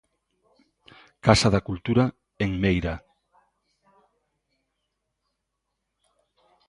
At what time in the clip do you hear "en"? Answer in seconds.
2.43-2.51